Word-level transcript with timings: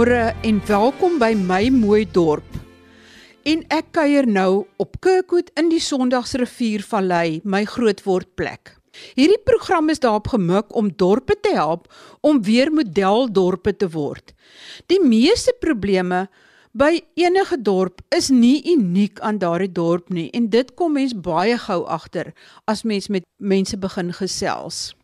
Goeiemôre 0.00 0.32
en 0.48 0.60
welkom 0.64 1.18
by 1.20 1.34
my 1.36 1.66
mooi 1.68 2.06
dorp. 2.08 2.54
En 3.44 3.60
ek 3.68 3.90
kuier 3.92 4.24
nou 4.24 4.62
op 4.80 4.94
Kirkwood 5.04 5.50
in 5.60 5.66
die 5.68 5.80
Sondagsriviervallei, 5.84 7.42
my 7.44 7.66
grootwordplek. 7.68 8.78
Hierdie 9.18 9.42
program 9.44 9.92
is 9.92 10.00
daarop 10.00 10.30
gemik 10.32 10.72
om 10.72 10.88
dorpe 10.96 11.36
te 11.44 11.52
help 11.52 11.90
om 12.24 12.40
weer 12.48 12.72
modeldorpe 12.72 13.74
te 13.76 13.90
word. 13.92 14.32
Die 14.88 15.02
meeste 15.04 15.52
probleme 15.60 16.30
by 16.72 17.02
enige 17.20 17.60
dorp 17.60 18.00
is 18.16 18.30
nie 18.32 18.62
uniek 18.72 19.20
aan 19.20 19.42
daardie 19.42 19.68
dorp 19.68 20.08
nie 20.08 20.30
en 20.32 20.48
dit 20.48 20.72
kom 20.80 20.96
mens 20.96 21.12
baie 21.12 21.60
gou 21.60 21.82
agter 21.84 22.32
as 22.64 22.86
mens 22.88 23.12
met 23.12 23.28
mense 23.36 23.76
begin 23.76 24.16
gesels. 24.16 24.94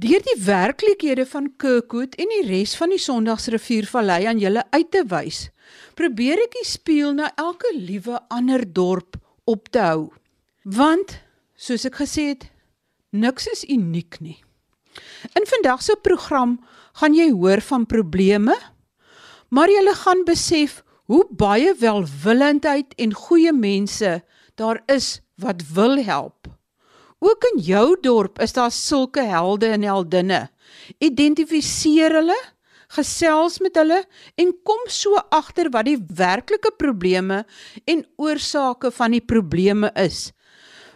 Deur 0.00 0.22
die 0.24 0.38
werklikhede 0.46 1.26
van 1.28 1.50
Kirkwood 1.60 2.14
en 2.22 2.30
die 2.32 2.44
res 2.46 2.72
van 2.78 2.92
die 2.94 3.00
Sondagsriviervallei 3.02 4.22
aan 4.30 4.38
julle 4.40 4.62
uit 4.72 4.88
te 4.94 5.02
wys, 5.10 5.40
probeer 5.98 6.40
ek 6.46 6.54
die 6.56 6.68
spieël 6.68 7.12
na 7.18 7.26
elke 7.40 7.68
liewe 7.76 8.16
ander 8.32 8.64
dorp 8.64 9.18
op 9.50 9.68
te 9.74 9.82
hou. 9.84 10.06
Want 10.64 11.18
soos 11.52 11.84
ek 11.84 11.98
gesê 12.00 12.30
het, 12.30 12.46
niks 13.12 13.50
is 13.52 13.66
uniek 13.68 14.16
nie. 14.24 14.38
In 15.36 15.44
vandag 15.50 15.84
se 15.84 15.98
program 16.00 16.56
gaan 17.02 17.18
jy 17.18 17.28
hoor 17.34 17.60
van 17.68 17.84
probleme, 17.90 18.56
maar 19.52 19.68
jy 19.68 19.84
gaan 20.00 20.24
besef 20.24 20.80
hoe 21.12 21.26
baie 21.28 21.74
welwillendheid 21.76 22.96
en 22.96 23.12
goeie 23.26 23.52
mense 23.52 24.20
daar 24.56 24.80
is 24.88 25.18
wat 25.36 25.66
wil 25.74 26.00
help. 26.00 26.48
Ook 27.20 27.44
in 27.52 27.60
jou 27.60 27.96
dorp 28.00 28.40
is 28.40 28.54
daar 28.56 28.72
sulke 28.72 29.22
helde 29.28 29.66
en 29.66 29.84
heldinne. 29.84 30.46
Identifiseer 30.98 32.14
hulle, 32.16 32.38
gesels 32.90 33.60
met 33.60 33.76
hulle 33.76 34.00
en 34.40 34.54
kom 34.66 34.80
so 34.90 35.20
agter 35.28 35.68
wat 35.70 35.86
die 35.86 35.98
werklike 36.16 36.72
probleme 36.80 37.44
en 37.84 38.06
oorsake 38.16 38.90
van 38.96 39.14
die 39.14 39.22
probleme 39.22 39.92
is. 40.00 40.30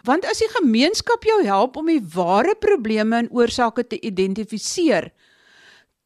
Want 0.05 0.25
as 0.29 0.41
die 0.41 0.49
gemeenskap 0.57 1.23
jou 1.25 1.39
help 1.45 1.77
om 1.77 1.87
die 1.89 2.01
ware 2.13 2.55
probleme 2.61 3.23
en 3.23 3.31
oorsake 3.33 3.85
te 3.89 4.01
identifiseer, 4.01 5.11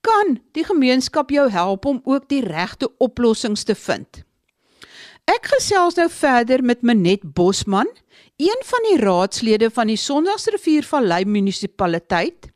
kan 0.03 0.37
die 0.55 0.63
gemeenskap 0.63 1.31
jou 1.31 1.49
help 1.51 1.85
om 1.85 1.99
ook 2.03 2.29
die 2.31 2.43
regte 2.45 2.87
oplossings 3.03 3.65
te 3.67 3.75
vind. 3.75 4.23
Ek 5.29 5.49
gesels 5.51 5.97
nou 5.99 6.07
verder 6.09 6.63
met 6.65 6.81
Manet 6.81 7.25
Bosman, 7.35 7.89
een 8.39 8.61
van 8.63 8.85
die 8.87 8.97
raadslede 9.03 9.67
van 9.75 9.89
die 9.91 9.99
Sondagsrivier 9.99 10.85
Vallei 10.87 11.25
munisipaliteit. 11.27 12.47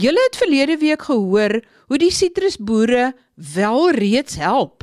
Julle 0.00 0.22
het 0.24 0.38
verlede 0.40 0.78
week 0.80 1.02
gehoor 1.04 1.58
hoe 1.90 1.98
die 2.00 2.12
sitrusboere 2.12 3.10
wel 3.52 3.90
reeds 3.90 4.38
help, 4.40 4.82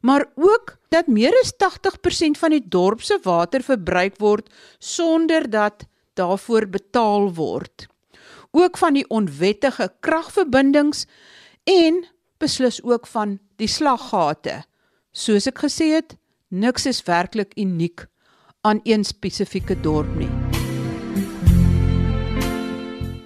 maar 0.00 0.24
ook 0.34 0.78
dat 0.88 1.10
meer 1.12 1.36
as 1.42 1.52
80% 1.60 2.40
van 2.40 2.56
die 2.56 2.62
dorp 2.68 3.04
se 3.04 3.18
water 3.22 3.62
verbruik 3.62 4.16
word 4.18 4.48
sonder 4.78 5.50
dat 5.50 5.84
daarvoor 6.16 6.66
betaal 6.66 7.28
word. 7.34 7.86
Ook 8.50 8.78
van 8.80 8.96
die 8.96 9.04
onwettige 9.08 9.92
kragverbindings 10.00 11.04
en 11.68 12.04
beslis 12.40 12.80
ook 12.82 13.06
van 13.06 13.38
die 13.60 13.68
slaggate. 13.68 14.62
Soos 15.12 15.46
ek 15.52 15.66
gesê 15.66 15.92
het, 15.98 16.16
Niks 16.48 16.86
is 16.86 17.02
werklik 17.02 17.52
uniek 17.58 18.06
aan 18.64 18.80
een 18.82 19.04
spesifieke 19.04 19.80
dorp 19.80 20.14
nie. 20.16 20.28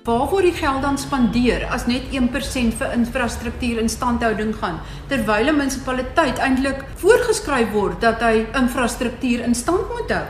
Waar 0.08 0.24
word 0.32 0.48
die 0.48 0.56
geld 0.56 0.82
dan 0.82 0.96
spandeer 0.98 1.66
as 1.70 1.84
net 1.86 2.08
1% 2.16 2.74
vir 2.80 2.94
infrastruktuur 2.96 3.78
en 3.82 3.90
standhouding 3.92 4.54
gaan 4.56 4.80
terwyl 5.12 5.52
'n 5.52 5.56
munisipaliteit 5.60 6.38
eintlik 6.38 6.82
voorgeskryf 7.02 7.70
word 7.72 8.00
dat 8.00 8.20
hy 8.20 8.46
infrastruktuur 8.62 9.44
in 9.44 9.54
stand 9.54 9.88
moet 9.94 10.10
hou? 10.10 10.26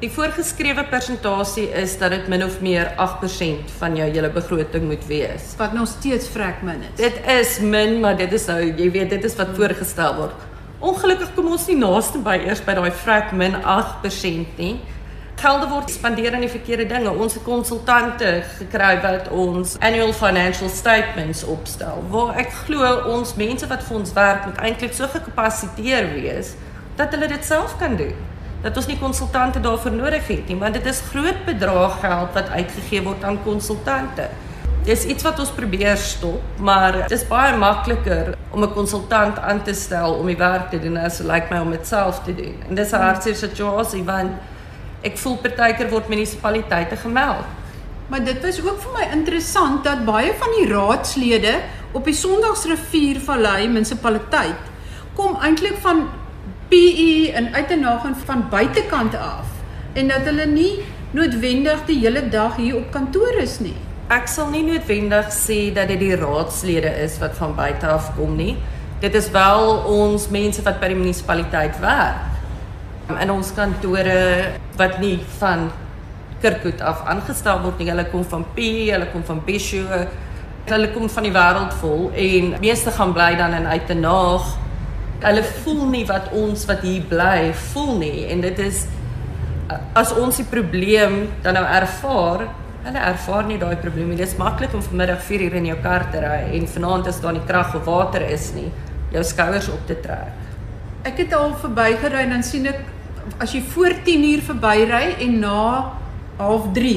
Die 0.00 0.10
voorgeskrewe 0.10 0.84
persentasie 0.84 1.68
is 1.76 1.98
dat 1.98 2.10
dit 2.10 2.28
min 2.28 2.44
of 2.44 2.60
meer 2.60 2.94
8% 2.96 3.70
van 3.78 3.96
jou 3.96 4.10
hele 4.10 4.30
begroting 4.30 4.86
moet 4.88 5.06
wees. 5.06 5.54
Wat 5.58 5.72
nog 5.72 5.88
steeds 5.88 6.28
vrek 6.28 6.62
min 6.62 6.80
is. 6.80 6.96
Dit 6.96 7.20
is 7.26 7.58
min, 7.60 8.00
maar 8.00 8.16
dit 8.16 8.32
is 8.32 8.46
nou, 8.46 8.62
jy 8.64 8.90
weet, 8.90 9.10
dit 9.10 9.24
is 9.24 9.36
wat 9.36 9.48
voorgestel 9.54 10.14
word. 10.16 10.49
Ongelukkig 10.80 11.34
kom 11.36 11.50
ons 11.52 11.66
nie 11.68 11.76
naaste 11.76 12.22
by 12.24 12.38
eers 12.40 12.62
by 12.64 12.72
daai 12.78 12.92
vrek 13.02 13.34
min 13.36 13.52
8% 13.58 14.56
nie. 14.56 14.78
Gelde 15.40 15.66
word 15.68 15.92
spandeer 15.92 16.32
aan 16.32 16.46
die 16.46 16.52
verkeerde 16.52 16.86
dinge. 16.88 17.12
Ons 17.12 17.36
het 17.36 17.44
konsultante 17.44 18.30
gekry 18.56 18.94
wat 19.04 19.28
ons 19.28 19.74
annual 19.84 20.14
financial 20.16 20.72
statements 20.72 21.44
opstel. 21.44 22.00
Waar 22.08 22.40
ek 22.40 22.56
glo 22.64 22.94
ons 23.12 23.34
mense 23.36 23.68
wat 23.68 23.84
vir 23.84 23.98
ons 23.98 24.14
werk 24.16 24.48
moet 24.48 24.62
eintlik 24.64 24.96
so 24.96 25.08
gekapasiteer 25.12 26.08
wees 26.14 26.54
dat 26.96 27.12
hulle 27.12 27.28
dit 27.28 27.44
self 27.44 27.76
kan 27.80 28.00
doen. 28.00 28.16
Dat 28.64 28.76
ons 28.76 28.88
nie 28.88 28.98
konsultante 29.00 29.60
daarvoor 29.60 29.92
nodig 29.92 30.32
het 30.32 30.48
nie, 30.48 30.56
want 30.60 30.80
dit 30.80 30.88
is 30.88 31.04
groot 31.12 31.44
bedrag 31.44 32.00
geld 32.00 32.36
wat 32.40 32.56
uitgegee 32.56 33.04
word 33.04 33.24
aan 33.24 33.42
konsultante. 33.44 34.30
Dis 34.80 35.02
iets 35.04 35.24
wat 35.26 35.38
ons 35.42 35.50
probeer 35.52 35.98
stop, 36.00 36.40
maar 36.56 36.94
dit 37.02 37.12
is 37.12 37.26
baie 37.28 37.52
makliker 37.60 38.30
om 38.50 38.62
'n 38.64 38.72
konsultant 38.72 39.38
aan 39.38 39.62
te 39.62 39.74
stel 39.74 40.14
om 40.14 40.26
die 40.26 40.36
werk 40.36 40.70
te 40.70 40.78
doen 40.80 40.96
as 40.96 41.18
dit 41.18 41.26
lyk 41.26 41.50
my 41.50 41.58
om 41.60 41.70
dit 41.70 41.86
self 41.86 42.22
te 42.24 42.34
doen. 42.34 42.54
En 42.68 42.74
dis 42.74 42.92
'n 42.92 42.96
hartseer 42.96 43.34
situasie 43.34 44.04
want 44.04 44.30
ek 45.02 45.18
voel 45.18 45.36
partykeer 45.36 45.90
word 45.90 46.08
munisipaliteite 46.08 46.96
gemeld. 46.96 47.44
Maar 48.08 48.24
dit 48.24 48.42
was 48.42 48.60
ook 48.60 48.80
vir 48.80 48.92
my 48.92 49.06
interessant 49.12 49.84
dat 49.84 50.04
baie 50.04 50.32
van 50.38 50.48
die 50.58 50.72
raadslede 50.72 51.54
op 51.92 52.04
die 52.04 52.14
Sondagsrivier 52.14 53.20
Vallei 53.20 53.68
munisipaliteit 53.68 54.62
kom 55.14 55.36
eintlik 55.36 55.76
van 55.80 56.08
PE 56.68 57.32
en 57.34 57.54
uit 57.54 57.70
en 57.70 57.80
na 57.80 58.14
van 58.24 58.48
buitekant 58.50 59.14
af 59.14 59.46
en 59.92 60.08
dat 60.08 60.20
hulle 60.20 60.46
nie 60.46 60.82
noodwendig 61.10 61.84
die 61.86 61.98
hele 61.98 62.28
dag 62.28 62.56
hier 62.56 62.76
op 62.76 62.90
kantoor 62.90 63.34
is 63.42 63.58
nie 63.58 63.76
ek 64.10 64.26
sal 64.26 64.48
nie 64.50 64.64
noodwendig 64.66 65.28
sê 65.30 65.68
dat 65.74 65.86
dit 65.92 66.00
die 66.02 66.16
raadslede 66.18 66.90
is 67.04 67.14
wat 67.22 67.36
van 67.38 67.54
buite 67.54 67.86
af 67.86 68.10
kom 68.16 68.34
nie. 68.34 68.56
Dit 69.00 69.14
is 69.14 69.28
wel 69.30 69.84
ons 69.86 70.26
mense 70.34 70.64
wat 70.66 70.80
by 70.82 70.90
die 70.90 70.98
munisipaliteit 70.98 71.78
werk. 71.80 72.26
In 73.10 73.30
ons 73.30 73.52
kantore 73.54 74.56
wat 74.78 74.98
nie 75.02 75.20
van 75.38 75.68
Kirkwood 76.42 76.82
af 76.82 77.04
aangestel 77.10 77.62
word 77.62 77.78
nie. 77.78 77.90
Hulle 77.92 78.08
kom 78.10 78.24
van 78.26 78.44
P, 78.56 78.66
hulle 78.90 79.06
kom 79.12 79.22
van 79.28 79.42
Besho, 79.46 79.86
hulle 80.66 80.90
kom 80.94 81.06
van 81.10 81.26
die 81.26 81.34
wêreld 81.34 81.74
vol 81.78 82.08
en 82.10 82.54
meeste 82.62 82.90
gaan 82.96 83.14
bly 83.14 83.34
dan 83.38 83.54
in 83.60 83.68
Uitenaag. 83.70 84.54
Hulle 85.22 85.44
voel 85.62 85.84
nie 85.92 86.06
wat 86.08 86.32
ons 86.34 86.66
wat 86.66 86.82
hier 86.82 87.06
bly 87.06 87.52
voel 87.70 87.94
nie 88.02 88.26
en 88.32 88.42
dit 88.42 88.58
is 88.66 88.88
as 89.94 90.10
ons 90.18 90.40
die 90.40 90.48
probleem 90.50 91.28
dan 91.44 91.54
nou 91.54 91.62
ervaar 91.62 92.48
Hulle 92.80 93.00
ervaar 93.10 93.44
nie 93.44 93.58
daai 93.60 93.76
probleem 93.76 94.08
nie. 94.08 94.16
Dit 94.16 94.30
is 94.30 94.38
maklik 94.40 94.72
om 94.76 94.82
vanmiddag 94.82 95.20
4 95.26 95.42
uur 95.46 95.56
in 95.58 95.66
jou 95.68 95.78
kar 95.84 96.06
te 96.12 96.22
ry 96.24 96.38
en 96.56 96.68
vanaand 96.74 97.10
as 97.10 97.20
daar 97.20 97.34
nie 97.36 97.44
krag 97.48 97.74
of 97.76 97.84
water 97.84 98.24
is 98.24 98.50
nie, 98.56 98.70
jou 99.12 99.24
skouers 99.26 99.68
op 99.68 99.82
te 99.88 99.98
trek. 100.00 100.46
Ek 101.04 101.20
het 101.20 101.34
al 101.36 101.52
verbygery 101.60 102.24
en 102.24 102.32
dan 102.36 102.44
sien 102.44 102.68
ek 102.70 102.80
as 103.40 103.52
jy 103.52 103.60
voor 103.74 103.96
10 104.06 104.24
uur 104.30 104.44
verbyry 104.46 105.02
en 105.26 105.36
na 105.42 105.64
half 106.38 106.70
3, 106.76 106.94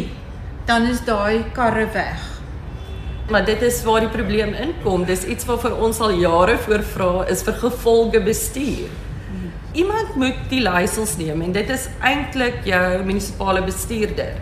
dan 0.70 0.88
is 0.88 1.04
daai 1.04 1.44
karre 1.56 1.90
weg. 1.92 2.30
Maar 3.32 3.44
dit 3.48 3.62
is 3.64 3.82
waar 3.84 4.04
die 4.04 4.12
probleem 4.12 4.54
inkom. 4.60 5.04
Dis 5.08 5.24
iets 5.28 5.48
waarvoor 5.48 5.78
ons 5.84 6.00
al 6.04 6.16
jare 6.20 6.58
voor 6.64 6.84
vra 6.94 7.12
is 7.32 7.44
vir 7.44 7.60
gevolge 7.60 8.24
bestuur. 8.24 8.88
Iemand 9.74 10.16
moet 10.16 10.40
die 10.52 10.62
leiers 10.62 11.16
neem 11.18 11.42
en 11.42 11.52
dit 11.52 11.70
is 11.76 11.88
eintlik 12.00 12.62
jou 12.68 13.04
munisipale 13.04 13.64
bestuurder. 13.66 14.36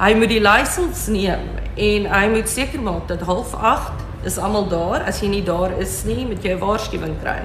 Hy 0.00 0.14
moet 0.16 0.30
die 0.32 0.40
lisensie 0.40 1.12
neem 1.12 1.42
en 1.76 2.06
hy 2.08 2.22
moet 2.32 2.48
seker 2.48 2.80
maak 2.80 3.04
dat 3.10 3.24
half 3.28 3.52
8 3.54 4.26
is 4.28 4.38
almal 4.38 4.64
daar. 4.70 5.04
As 5.08 5.20
jy 5.20 5.28
nie 5.28 5.42
daar 5.44 5.74
is 5.80 6.02
nie, 6.08 6.24
moet 6.26 6.42
jy 6.44 6.54
'n 6.54 6.58
waarskuwing 6.58 7.16
kry. 7.22 7.40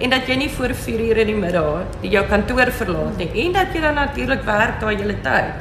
En 0.00 0.10
dat 0.10 0.26
jy 0.26 0.36
nie 0.36 0.48
voor 0.48 0.74
4 0.74 1.00
ure 1.00 1.20
in 1.20 1.26
die 1.26 1.36
middag 1.36 1.84
die 2.00 2.10
jou 2.10 2.24
kantoor 2.24 2.72
verlaat 2.72 3.16
nie 3.16 3.44
en 3.44 3.52
dat 3.52 3.74
jy 3.74 3.80
dan 3.80 3.94
natuurlik 3.94 4.42
werk 4.44 4.80
daai 4.80 4.96
hele 4.96 5.20
tyd. 5.22 5.52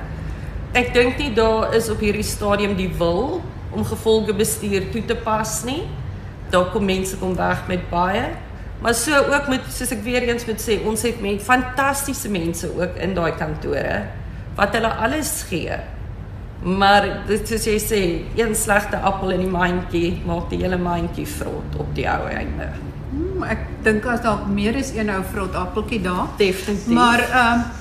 Ek 0.74 0.94
dink 0.94 1.18
nie 1.18 1.34
daar 1.34 1.76
is 1.76 1.90
op 1.90 2.00
hierdie 2.00 2.24
stadium 2.24 2.76
die 2.76 2.92
wil 2.98 3.42
om 3.72 3.84
gevolge 3.84 4.34
bestuur 4.34 4.92
toe 4.92 5.06
te 5.06 5.16
pas 5.16 5.64
nie. 5.64 5.84
Daar 6.50 6.72
kom 6.72 6.86
mense 6.86 7.18
kom 7.18 7.36
weg 7.36 7.68
met 7.68 7.90
baie 7.90 8.30
Maar 8.82 8.94
so 8.94 9.12
ook 9.12 9.48
met 9.48 9.62
soos 9.68 9.92
ek 9.92 10.04
weer 10.04 10.24
eens 10.24 10.46
moet 10.48 10.62
sê, 10.62 10.80
ons 10.88 11.02
het 11.04 11.20
met 11.22 11.42
fantastiese 11.44 12.30
mense 12.32 12.70
ook 12.78 12.96
in 12.96 13.14
daai 13.14 13.34
kantore 13.36 14.06
wat 14.56 14.76
hulle 14.76 14.92
alles 15.04 15.44
gee 15.50 15.76
Maar 16.64 17.06
dit 17.28 17.48
soos 17.48 17.66
jy 17.70 17.78
sê, 17.80 18.02
een 18.36 18.56
slegte 18.56 19.00
appel 19.00 19.32
in 19.38 19.46
die 19.46 19.52
mandjie 19.52 20.10
maak 20.28 20.50
die 20.52 20.60
hele 20.60 20.78
mandjie 20.82 21.28
vrot 21.38 21.78
op 21.80 21.94
die 21.96 22.08
ou 22.12 22.26
einde. 22.28 22.68
Hmm, 23.10 23.46
ek 23.48 23.62
dink 23.86 24.08
as 24.12 24.24
daar 24.26 24.44
meer 24.52 24.76
is 24.76 24.92
een 24.96 25.12
ou 25.14 25.22
vrot 25.32 25.56
appeltjie 25.56 26.02
daar, 26.04 26.28
definitief. 26.38 26.96
Maar 26.96 27.24
ehm 27.30 27.62
uh, 27.64 27.76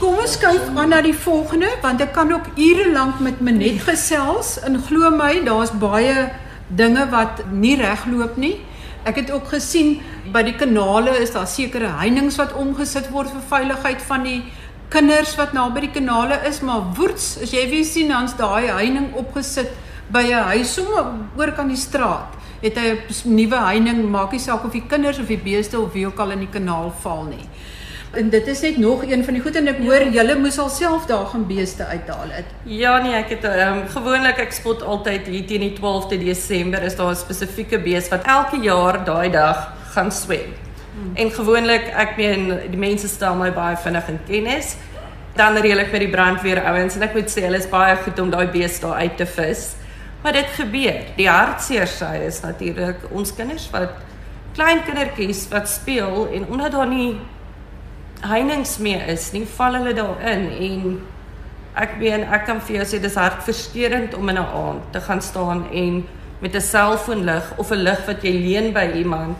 kom 0.00 0.16
ons 0.18 0.34
kyk 0.40 0.72
aan 0.74 0.90
na 0.90 0.98
die 1.04 1.14
volgende 1.14 1.68
want 1.82 2.00
ek 2.02 2.10
kan 2.16 2.32
ook 2.34 2.48
ure 2.58 2.88
lank 2.92 3.20
met 3.22 3.38
Menet 3.40 3.84
gesels 3.86 4.56
en 4.66 4.80
glo 4.88 5.12
my, 5.14 5.44
daar's 5.46 5.70
baie 5.70 6.30
dinge 6.68 7.06
wat 7.12 7.44
nie 7.52 7.76
regloop 7.78 8.36
nie. 8.40 8.56
Ek 9.04 9.20
het 9.20 9.30
ook 9.30 9.52
gesien 9.52 9.98
by 10.32 10.42
die 10.42 10.56
kanale 10.56 11.12
is 11.20 11.32
daar 11.36 11.46
sekere 11.46 11.92
heininge 12.00 12.32
wat 12.40 12.56
omgesit 12.56 13.10
word 13.12 13.30
vir 13.36 13.48
veiligheid 13.52 14.02
van 14.08 14.24
die 14.24 14.40
kinders 14.88 15.36
wat 15.36 15.52
naby 15.52 15.80
die 15.80 15.90
kanale 15.90 16.38
is, 16.48 16.60
maar 16.60 16.92
woets, 16.96 17.38
as 17.42 17.52
jy 17.52 17.68
weer 17.70 17.84
sien 17.84 18.08
dan's 18.08 18.36
daai 18.38 18.70
heining 18.70 19.14
opgesit 19.14 19.70
by 20.12 20.22
'n 20.22 20.48
huis 20.52 20.74
sommer 20.74 21.04
oor 21.36 21.52
kan 21.52 21.68
die 21.68 21.76
straat. 21.76 22.34
Het 22.62 22.76
hy 22.76 22.88
'n 22.90 23.34
nuwe 23.36 23.56
heining, 23.56 24.10
maak 24.10 24.32
nie 24.32 24.40
saak 24.40 24.64
of 24.64 24.72
die 24.72 24.86
kinders 24.86 25.18
of 25.18 25.26
die 25.26 25.38
beeste 25.38 25.80
of 25.80 25.92
wie 25.92 26.06
ook 26.06 26.18
al 26.18 26.30
in 26.30 26.40
die 26.40 26.52
kanaal 26.52 26.92
val 27.02 27.24
nie. 27.24 27.48
En 28.14 28.30
dit 28.30 28.46
is 28.46 28.60
net 28.60 28.76
nog 28.76 29.02
een 29.04 29.24
van 29.24 29.34
die 29.34 29.42
goed 29.42 29.56
en 29.58 29.66
ek 29.66 29.80
hoor 29.82 30.04
ja. 30.06 30.10
julle 30.10 30.36
moes 30.38 30.58
alself 30.58 31.06
daar 31.06 31.26
gaan 31.26 31.46
beeste 31.46 31.84
uithaal 31.84 32.30
het. 32.30 32.44
Ja 32.62 32.98
nee, 33.02 33.12
ek 33.12 33.28
het 33.34 33.44
um, 33.44 33.80
gewoonlik 33.90 34.38
ek 34.38 34.52
spot 34.52 34.82
altyd 34.82 35.26
hier 35.26 35.46
teen 35.46 35.64
die 35.66 35.72
12de 35.74 36.20
Desember 36.22 36.82
is 36.82 36.96
daar 36.96 37.10
'n 37.10 37.16
spesifieke 37.16 37.78
bees 37.78 38.08
wat 38.08 38.22
elke 38.26 38.60
jaar 38.62 39.04
daai 39.04 39.30
dag 39.30 39.72
gaan 39.94 40.12
swem. 40.12 40.54
Hmm. 40.94 41.12
En 41.14 41.30
gewoonlik 41.30 41.90
ek 41.90 42.16
meen 42.16 42.46
die 42.70 42.78
mense 42.78 43.08
stel 43.08 43.34
my 43.34 43.50
baie 43.52 43.76
vinnig 43.76 44.08
in 44.08 44.20
kennis. 44.26 44.76
Dan 45.34 45.58
reël 45.58 45.82
ek 45.82 45.92
met 45.92 46.00
die 46.00 46.10
brandweer 46.10 46.62
ouens 46.70 46.94
en 46.96 47.02
ek 47.02 47.14
moet 47.14 47.30
sê 47.30 47.42
hulle 47.42 47.58
is 47.58 47.70
baie 47.70 47.96
goed 48.04 48.18
om 48.18 48.30
daai 48.30 48.46
bees 48.46 48.80
daar 48.80 49.02
uit 49.02 49.16
te 49.16 49.26
vis. 49.26 49.74
Maar 50.22 50.32
dit 50.32 50.50
gebeur. 50.56 51.00
Die 51.16 51.28
hartseer 51.28 51.90
sy 51.90 52.14
is 52.26 52.40
natuurlik 52.40 53.08
ons 53.10 53.34
kinders 53.34 53.66
wat 53.74 53.98
klein 54.54 54.84
kindertjies 54.86 55.48
wat 55.50 55.68
speel 55.68 56.28
en 56.32 56.46
omdat 56.46 56.72
daar 56.72 56.86
nie 56.86 57.16
heininge 58.24 58.78
meer 58.80 59.02
is 59.12 59.32
nie, 59.34 59.44
val 59.56 59.74
hulle 59.76 59.92
daarin 59.96 60.46
en 60.48 60.84
ek 61.74 61.96
meen 61.98 62.22
ek 62.22 62.46
kan 62.46 62.60
vir 62.62 62.78
jou 62.78 62.86
sê 62.92 63.00
dis 63.02 63.18
hartversteurend 63.18 64.14
om 64.14 64.28
in 64.30 64.38
'n 64.38 64.46
aand 64.62 64.92
te 64.92 65.00
gaan 65.00 65.20
staan 65.20 65.66
en 65.72 66.06
met 66.40 66.54
'n 66.54 66.60
selfoonlig 66.60 67.52
of 67.56 67.70
'n 67.70 67.82
lig 67.82 68.06
wat 68.06 68.22
jy 68.22 68.32
leen 68.32 68.72
by 68.72 68.86
iemand 68.94 69.36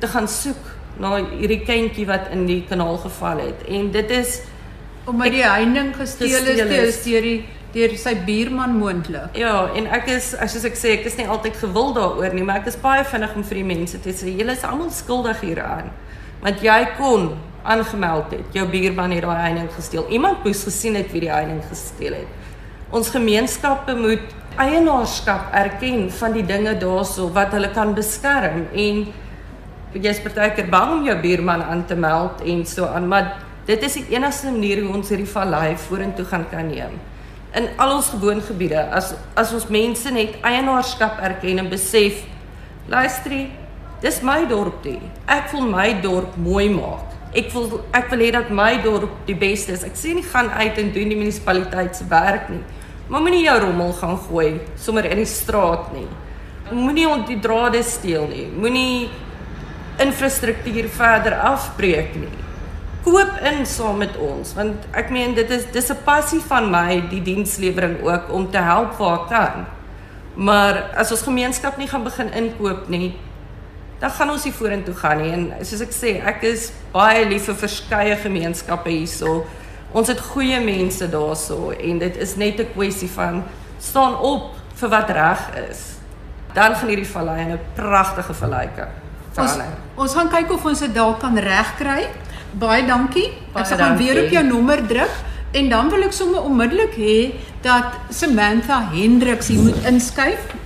te 0.00 0.06
gaan 0.06 0.28
soek 0.28 0.77
na 0.98 1.16
hierdie 1.30 1.62
kindjie 1.66 2.06
wat 2.08 2.30
in 2.34 2.46
die 2.46 2.62
kanaal 2.68 2.98
geval 3.04 3.44
het 3.46 3.66
en 3.68 3.90
dit 3.94 4.10
is 4.10 4.40
omdat 5.08 5.32
die 5.32 5.44
heining 5.44 5.94
gesteel 5.96 6.50
is 6.82 7.04
deur 7.04 7.22
die 7.22 7.38
deur 7.72 7.94
sy 8.00 8.14
buurman 8.24 8.76
moontlik. 8.80 9.36
Ja, 9.36 9.68
en 9.76 9.88
ek 9.92 10.08
is 10.14 10.30
soos 10.32 10.64
ek 10.64 10.78
sê, 10.78 10.94
ek 10.96 11.08
is 11.10 11.18
nie 11.18 11.26
altyd 11.28 11.58
gewild 11.60 11.98
daaroor 11.98 12.32
nie, 12.36 12.44
maar 12.46 12.62
ek 12.62 12.70
is 12.72 12.78
baie 12.80 13.04
vinnig 13.04 13.34
om 13.36 13.44
vir 13.44 13.60
die 13.60 13.66
mense 13.68 14.00
te 14.04 14.14
sê 14.16 14.32
julle 14.32 14.56
is 14.56 14.64
almal 14.64 14.88
skuldig 14.94 15.42
hieraan. 15.44 15.90
Want 16.40 16.64
jy 16.64 16.78
kon 16.96 17.32
aangemeld 17.68 18.32
het. 18.32 18.56
Jou 18.56 18.64
buurman 18.70 19.12
het 19.12 19.26
daai 19.26 19.42
heining 19.42 19.68
gesteel. 19.74 20.06
Iemand 20.14 20.44
moes 20.46 20.62
gesien 20.64 20.96
het 20.96 21.10
wie 21.12 21.26
die 21.26 21.32
heining 21.32 21.60
gesteel 21.68 22.20
het. 22.22 22.52
Ons 22.94 23.10
gemeenskappe 23.12 23.96
moet 23.98 24.24
eienaarskap 24.58 25.52
erken 25.54 26.06
van 26.18 26.34
die 26.34 26.46
dinge 26.46 26.72
daarso 26.80 27.28
wat 27.34 27.52
hulle 27.54 27.68
kan 27.74 27.92
beskerm 27.94 28.64
en 28.72 29.04
jy's 29.94 30.20
partykeer 30.24 30.68
bang 30.70 30.92
om 30.98 31.04
jou 31.06 31.16
buurman 31.22 31.62
aan 31.62 31.84
te 31.86 31.96
meld 31.96 32.42
en 32.44 32.64
so 32.66 32.86
aan, 32.86 33.08
maar 33.08 33.36
dit 33.66 33.82
is 33.82 33.98
die 34.00 34.16
enigste 34.16 34.52
manier 34.52 34.82
hoe 34.82 34.94
ons 34.96 35.08
hierdie 35.08 35.28
vallei 35.28 35.76
vorentoe 35.88 36.26
gaan 36.28 36.46
kan 36.50 36.68
neem. 36.68 36.98
In 37.56 37.68
al 37.80 37.94
ons 37.96 38.10
gewoongebiede, 38.12 38.88
as 38.92 39.14
as 39.36 39.52
ons 39.56 39.68
mense 39.72 40.10
net 40.12 40.36
eienaarskap 40.44 41.20
erken 41.24 41.64
en 41.64 41.70
besef, 41.72 42.24
luister, 42.88 43.46
dis 44.02 44.20
my 44.22 44.42
dorpie. 44.48 45.00
Ek 45.26 45.52
wil 45.52 45.64
my 45.68 45.92
dorp 46.04 46.36
mooi 46.36 46.68
maak 46.72 47.08
ek 47.36 47.50
wil 47.52 47.82
ek 47.92 48.08
wil 48.12 48.22
hê 48.24 48.30
dat 48.32 48.50
my 48.54 48.78
dorp 48.82 49.12
die 49.28 49.36
beste 49.36 49.74
is. 49.76 49.84
Ek 49.84 49.96
sê 49.98 50.14
nie 50.16 50.24
gaan 50.24 50.48
uit 50.48 50.78
en 50.80 50.92
doen 50.94 51.12
die 51.12 51.18
munisipaliteit 51.18 51.96
se 51.96 52.06
werk 52.08 52.48
nie. 52.52 52.62
Maar 53.08 53.24
moenie 53.24 53.44
jou 53.44 53.56
rommel 53.64 53.92
gaan 54.00 54.18
gooi 54.28 54.48
sommer 54.80 55.08
in 55.08 55.20
die 55.22 55.28
straat 55.28 55.92
nie. 55.94 56.06
Moenie 56.72 57.08
die 57.28 57.38
drade 57.40 57.82
steel 57.84 58.28
nie. 58.28 58.46
Moenie 58.52 59.08
infrastruktuur 59.98 60.88
verder 60.88 61.34
afbreek 61.34 62.14
nie. 62.14 62.34
Koop 63.02 63.38
in 63.50 63.66
saam 63.66 63.98
met 63.98 64.16
ons 64.16 64.54
want 64.54 64.88
ek 64.92 65.10
meen 65.10 65.34
dit 65.34 65.50
is 65.50 65.64
dis 65.72 65.90
'n 65.90 66.02
passie 66.04 66.40
van 66.40 66.70
my 66.70 67.00
die 67.10 67.22
dienslewering 67.22 68.02
ook 68.02 68.32
om 68.32 68.50
te 68.50 68.58
help 68.58 68.98
waar 68.98 69.26
kan. 69.28 69.66
Maar 70.34 70.90
as 70.94 71.10
ons 71.10 71.22
gemeenskap 71.22 71.76
nie 71.76 71.88
gaan 71.88 72.04
begin 72.04 72.32
inkoop 72.32 72.88
nie, 72.88 73.16
dan 73.98 74.10
gaan 74.10 74.30
ons 74.30 74.44
hier 74.46 74.54
vorentoe 74.54 74.94
gaan 74.94 75.18
nie 75.22 75.32
en 75.34 75.66
soos 75.66 75.82
ek 75.82 75.94
sê 75.94 76.12
ek 76.30 76.44
is 76.46 76.70
baie 76.94 77.24
lief 77.26 77.48
vir 77.50 77.58
verskeie 77.64 78.18
gemeenskappe 78.22 78.92
hierso 78.94 79.40
ons 79.98 80.10
het 80.12 80.20
goeie 80.32 80.60
mense 80.62 81.08
daarso 81.10 81.72
en 81.74 81.98
dit 81.98 82.16
is 82.16 82.36
net 82.36 82.60
'n 82.60 82.72
kwessie 82.76 83.10
van 83.10 83.42
staan 83.80 84.14
op 84.14 84.54
vir 84.80 84.88
wat 84.88 85.10
reg 85.10 85.42
is 85.70 85.98
dan 86.54 86.74
gaan 86.74 86.88
hierdie 86.88 87.12
vallei 87.14 87.40
'n 87.52 87.60
pragtige 87.74 88.34
valleike 88.34 88.86
ons 89.38 89.58
ons 89.96 90.14
gaan 90.14 90.30
kyk 90.36 90.52
of 90.52 90.64
ons 90.64 90.84
dit 90.86 90.94
dalk 90.94 91.18
kan 91.24 91.38
regkry 91.48 92.06
baie 92.52 92.86
dankie 92.86 93.28
baie 93.54 93.64
ek 93.64 93.72
sal 93.72 93.82
dan 93.82 93.98
weer 93.98 94.22
op 94.24 94.30
jou 94.36 94.44
nommer 94.52 94.84
druk 94.94 95.18
en 95.58 95.68
dan 95.72 95.90
wil 95.92 96.04
ek 96.04 96.12
sommer 96.12 96.44
onmiddellik 96.44 96.96
hê 97.00 97.18
dat 97.64 98.00
Samantha 98.10 98.82
Hendriks 98.92 99.48
hier 99.52 99.62
moet 99.64 99.86
inskuif 99.88 100.56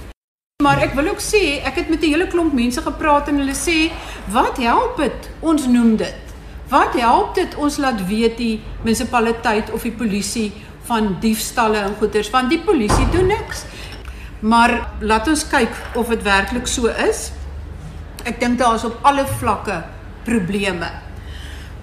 Maar 0.62 0.78
ek 0.84 0.92
wil 0.94 1.08
ook 1.10 1.22
sê, 1.22 1.58
ek 1.66 1.80
het 1.80 1.88
met 1.90 2.02
'n 2.02 2.12
hele 2.14 2.26
klomp 2.30 2.52
mense 2.54 2.80
gepraat 2.80 3.28
en 3.28 3.38
hulle 3.42 3.54
sê, 3.54 3.90
"Wat 4.30 4.56
help 4.56 4.96
dit? 4.96 5.30
Ons 5.40 5.66
noem 5.66 5.96
dit. 5.96 6.22
Wat 6.68 6.94
help 6.94 7.34
dit 7.34 7.54
ons 7.54 7.76
laat 7.76 8.06
weet 8.06 8.36
die 8.36 8.60
munisipaliteit 8.82 9.70
of 9.72 9.82
die 9.82 9.92
polisie 9.92 10.52
van 10.84 11.16
diefstalle 11.20 11.76
en 11.76 11.94
goederes, 11.98 12.30
want 12.30 12.50
die 12.50 12.60
polisie 12.60 13.10
doen 13.10 13.26
niks." 13.26 13.64
Maar 14.40 14.88
laat 15.00 15.28
ons 15.28 15.48
kyk 15.48 15.74
of 15.94 16.08
dit 16.08 16.22
werklik 16.22 16.66
so 16.66 16.86
is. 16.86 17.32
Ek 18.24 18.40
dink 18.40 18.58
daar 18.58 18.74
is 18.74 18.84
op 18.84 18.98
alle 19.02 19.26
vlakke 19.26 19.82
probleme. 20.24 20.90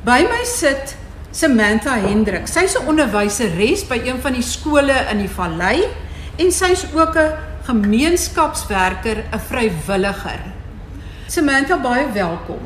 By 0.03 0.23
my 0.29 0.43
sit 0.47 0.95
Samantha 1.31 1.97
Hendrik. 1.99 2.47
Sy's 2.47 2.75
'n 2.75 2.87
onderwyseres 2.87 3.87
by 3.87 4.01
een 4.05 4.21
van 4.21 4.33
die 4.33 4.41
skole 4.41 4.95
in 5.11 5.17
die 5.17 5.29
Vallei 5.29 5.87
en 6.37 6.51
sy's 6.51 6.85
ook 6.93 7.15
'n 7.15 7.35
gemeenskapswerker, 7.63 9.23
'n 9.31 9.39
vrywilliger. 9.39 10.41
Samantha 11.27 11.77
baie 11.77 12.11
welkom. 12.13 12.59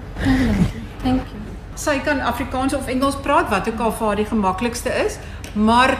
Thank 1.04 1.22
you. 1.28 1.42
Sy 1.76 2.00
kan 2.00 2.22
Afrikaans 2.22 2.74
of 2.74 2.88
Engels 2.88 3.16
praat 3.16 3.50
wat 3.50 3.68
ook 3.68 3.80
al 3.80 3.92
vir 3.92 4.08
haar 4.08 4.16
die 4.16 4.36
maklikste 4.36 4.90
is, 5.06 5.18
maar 5.54 5.98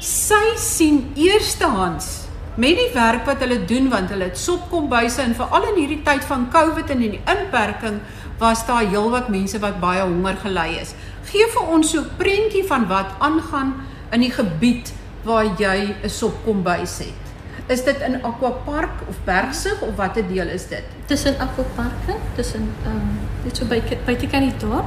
sy 0.00 0.56
sien 0.56 1.12
eerstehands 1.14 2.25
met 2.56 2.78
die 2.78 2.92
werk 2.94 3.26
wat 3.28 3.42
hulle 3.44 3.58
doen 3.68 3.90
want 3.92 4.12
hulle 4.12 4.30
het 4.30 4.38
sopkombuise 4.40 5.20
en 5.22 5.34
veral 5.36 5.66
in 5.72 5.80
hierdie 5.82 6.02
tyd 6.06 6.24
van 6.24 6.46
COVID 6.52 6.92
en 6.94 7.02
in 7.04 7.18
die 7.18 7.24
inperking 7.28 8.00
was 8.40 8.64
daar 8.68 8.86
heelwat 8.88 9.28
mense 9.32 9.60
wat 9.60 9.80
baie 9.80 10.00
honger 10.00 10.38
gely 10.40 10.70
is. 10.80 10.94
Gee 11.28 11.44
vir 11.52 11.68
ons 11.76 11.90
so 11.90 12.00
'n 12.00 12.16
prentjie 12.16 12.64
van 12.64 12.88
wat 12.88 13.12
aangaan 13.18 13.74
in 14.12 14.20
die 14.20 14.32
gebied 14.32 14.92
waar 15.24 15.44
jy 15.58 15.94
'n 16.02 16.08
sopkombuis 16.08 16.98
het. 16.98 17.22
Is 17.68 17.84
dit 17.84 18.00
in 18.00 18.22
Aquapark 18.22 19.08
of 19.08 19.16
Bergsig 19.24 19.80
of 19.82 19.96
watter 19.96 20.26
deel 20.28 20.48
is 20.48 20.68
dit? 20.68 20.84
Tussen 21.06 21.34
Aquapark, 21.38 21.92
tussen 22.36 22.72
ehm 22.84 22.96
um, 22.96 23.18
dit 23.44 23.56
so 23.56 23.64
by 23.64 23.82
by 24.06 24.16
die 24.16 24.28
kanitoor. 24.28 24.84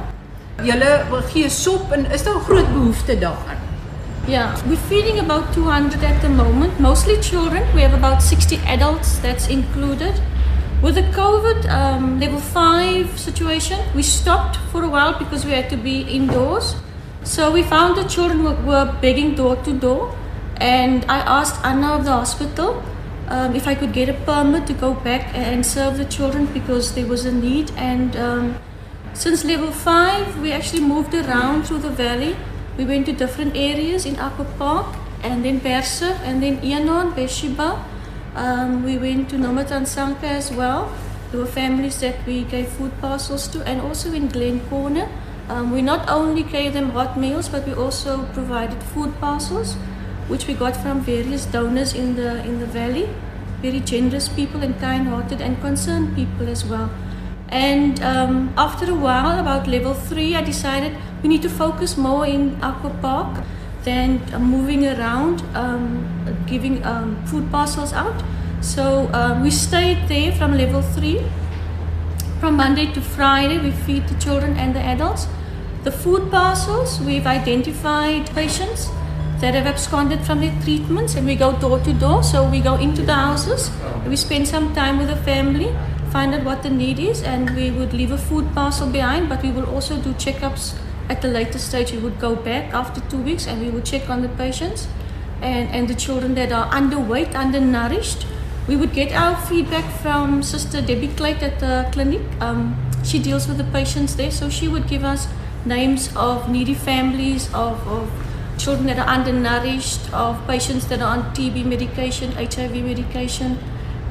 Julle 0.62 1.04
gee 1.32 1.48
sop 1.48 1.92
en 1.92 2.10
is 2.10 2.22
daar 2.22 2.40
groot 2.40 2.72
behoefte 2.72 3.18
daaraan? 3.18 3.69
Yeah, 4.30 4.54
we're 4.68 4.76
feeding 4.76 5.18
about 5.18 5.52
200 5.54 6.04
at 6.04 6.22
the 6.22 6.28
moment, 6.28 6.78
mostly 6.78 7.20
children. 7.20 7.64
We 7.74 7.80
have 7.80 7.92
about 7.92 8.22
60 8.22 8.58
adults 8.58 9.18
that's 9.18 9.48
included. 9.48 10.22
With 10.80 10.94
the 10.94 11.02
COVID 11.02 11.68
um, 11.68 12.20
level 12.20 12.38
5 12.38 13.18
situation, 13.18 13.80
we 13.92 14.04
stopped 14.04 14.54
for 14.70 14.84
a 14.84 14.88
while 14.88 15.18
because 15.18 15.44
we 15.44 15.50
had 15.50 15.68
to 15.70 15.76
be 15.76 16.02
indoors. 16.02 16.76
So 17.24 17.50
we 17.50 17.64
found 17.64 17.96
the 17.96 18.04
children 18.04 18.44
were, 18.44 18.96
begging 19.00 19.34
door 19.34 19.56
to 19.64 19.72
door. 19.72 20.16
And 20.58 21.04
I 21.06 21.18
asked 21.18 21.64
Anna 21.64 21.94
of 21.94 22.04
the 22.04 22.12
hospital 22.12 22.84
um, 23.26 23.56
if 23.56 23.66
I 23.66 23.74
could 23.74 23.92
get 23.92 24.08
a 24.08 24.14
permit 24.14 24.64
to 24.68 24.74
go 24.74 24.94
back 24.94 25.34
and 25.34 25.66
serve 25.66 25.98
the 25.98 26.04
children 26.04 26.46
because 26.46 26.94
there 26.94 27.06
was 27.06 27.24
a 27.24 27.32
need. 27.32 27.72
And 27.72 28.14
um, 28.14 28.58
since 29.12 29.44
level 29.44 29.72
five, 29.72 30.40
we 30.40 30.52
actually 30.52 30.82
moved 30.82 31.14
around 31.14 31.64
through 31.64 31.78
the 31.78 31.90
valley. 31.90 32.36
We 32.80 32.86
went 32.86 33.04
to 33.06 33.12
different 33.12 33.58
areas 33.58 34.06
in 34.06 34.18
Aqua 34.18 34.46
Park 34.58 34.96
and 35.22 35.44
then 35.44 35.60
Perse 35.60 36.00
and 36.24 36.42
then 36.42 36.56
Ianon, 36.62 37.12
Beshiba. 37.12 37.78
Um, 38.34 38.84
we 38.84 38.96
went 38.96 39.28
to 39.28 39.36
Nomatan 39.36 39.86
Sanka 39.86 40.26
as 40.26 40.50
well. 40.50 40.90
There 41.30 41.40
were 41.40 41.52
families 41.60 42.00
that 42.00 42.24
we 42.26 42.44
gave 42.44 42.68
food 42.68 42.98
parcels 43.02 43.48
to, 43.48 43.62
and 43.68 43.82
also 43.82 44.14
in 44.14 44.28
Glen 44.28 44.60
Corner. 44.70 45.10
Um, 45.50 45.72
we 45.72 45.82
not 45.82 46.08
only 46.08 46.42
gave 46.42 46.72
them 46.72 46.88
hot 46.92 47.18
meals, 47.18 47.50
but 47.50 47.66
we 47.66 47.74
also 47.74 48.24
provided 48.32 48.82
food 48.82 49.12
parcels 49.20 49.76
which 50.30 50.46
we 50.46 50.54
got 50.54 50.74
from 50.74 51.00
various 51.00 51.44
donors 51.44 51.92
in 51.92 52.16
the 52.16 52.42
in 52.48 52.60
the 52.60 52.66
valley 52.66 53.06
very 53.62 53.80
generous 53.80 54.28
people 54.28 54.62
and 54.62 54.78
kind-hearted 54.80 55.40
and 55.40 55.60
concerned 55.60 56.14
people 56.14 56.48
as 56.48 56.64
well 56.64 56.88
and 57.48 58.00
um, 58.00 58.54
after 58.56 58.90
a 58.90 58.94
while 58.94 59.40
about 59.40 59.66
level 59.66 59.92
three 59.92 60.36
i 60.36 60.40
decided 60.40 60.96
we 61.22 61.28
need 61.28 61.42
to 61.42 61.48
focus 61.48 61.96
more 61.96 62.26
in 62.26 62.56
aqua 62.62 62.90
park 63.02 63.44
than 63.84 64.20
uh, 64.32 64.38
moving 64.38 64.86
around 64.86 65.42
um, 65.54 66.06
giving 66.46 66.84
um, 66.84 67.16
food 67.26 67.50
parcels 67.50 67.92
out 67.92 68.22
so 68.60 69.08
uh, 69.08 69.38
we 69.42 69.50
stayed 69.50 70.08
there 70.08 70.32
from 70.32 70.56
level 70.56 70.82
three 70.82 71.20
From 72.40 72.56
Monday 72.56 72.90
to 72.94 73.02
Friday, 73.02 73.58
we 73.58 73.70
feed 73.70 74.08
the 74.08 74.14
children 74.18 74.56
and 74.56 74.74
the 74.74 74.80
adults. 74.80 75.26
The 75.84 75.92
food 75.92 76.30
parcels, 76.30 76.98
we've 76.98 77.26
identified 77.26 78.30
patients 78.30 78.88
that 79.40 79.52
have 79.52 79.66
absconded 79.66 80.22
from 80.22 80.40
their 80.40 80.58
treatments 80.62 81.16
and 81.16 81.26
we 81.26 81.36
go 81.36 81.52
door 81.60 81.80
to 81.80 81.92
door. 81.92 82.22
So 82.22 82.48
we 82.48 82.60
go 82.60 82.76
into 82.76 83.02
the 83.02 83.12
houses, 83.12 83.70
we 84.06 84.16
spend 84.16 84.48
some 84.48 84.74
time 84.74 84.96
with 84.96 85.08
the 85.08 85.16
family, 85.16 85.70
find 86.10 86.34
out 86.34 86.44
what 86.44 86.62
the 86.62 86.70
need 86.70 86.98
is, 86.98 87.22
and 87.22 87.54
we 87.54 87.70
would 87.70 87.92
leave 87.92 88.10
a 88.10 88.16
food 88.16 88.54
parcel 88.54 88.88
behind, 88.88 89.28
but 89.28 89.42
we 89.42 89.50
will 89.50 89.66
also 89.66 90.00
do 90.00 90.14
checkups 90.14 90.72
at 91.10 91.20
the 91.20 91.28
later 91.28 91.58
stage. 91.58 91.92
We 91.92 91.98
would 91.98 92.18
go 92.20 92.36
back 92.36 92.72
after 92.72 93.00
two 93.10 93.20
weeks 93.20 93.46
and 93.46 93.60
we 93.60 93.68
would 93.68 93.84
check 93.84 94.08
on 94.08 94.22
the 94.22 94.28
patients 94.28 94.86
and, 95.42 95.68
and 95.70 95.88
the 95.88 95.94
children 95.94 96.34
that 96.36 96.52
are 96.52 96.70
underweight, 96.70 97.34
undernourished. 97.34 98.26
We 98.68 98.76
would 98.76 98.92
get 98.92 99.12
our 99.12 99.36
feedback 99.46 99.90
from 100.00 100.42
Sister 100.42 100.80
Debbie 100.80 101.08
Clayt 101.08 101.42
at 101.42 101.58
the 101.58 101.88
clinic. 101.92 102.22
Um, 102.40 102.76
she 103.02 103.18
deals 103.18 103.48
with 103.48 103.58
the 103.58 103.64
patients 103.64 104.14
there, 104.14 104.30
so 104.30 104.48
she 104.48 104.68
would 104.68 104.86
give 104.86 105.02
us 105.02 105.26
names 105.64 106.14
of 106.14 106.48
needy 106.48 106.74
families, 106.74 107.52
of, 107.52 107.86
of 107.88 108.08
children 108.58 108.86
that 108.86 108.98
are 108.98 109.08
undernourished, 109.08 110.12
of 110.12 110.46
patients 110.46 110.86
that 110.88 111.00
are 111.00 111.16
on 111.16 111.34
TB 111.34 111.64
medication, 111.64 112.32
HIV 112.32 112.84
medication, 112.84 113.58